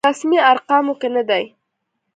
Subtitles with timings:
[0.07, 1.43] رسمي ارقامو کې نه دی.